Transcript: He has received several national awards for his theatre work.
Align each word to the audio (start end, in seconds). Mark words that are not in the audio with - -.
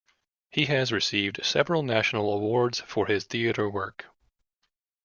He 0.49 0.65
has 0.65 0.91
received 0.91 1.45
several 1.45 1.83
national 1.83 2.33
awards 2.33 2.79
for 2.79 3.05
his 3.05 3.25
theatre 3.25 3.69
work. 3.69 4.05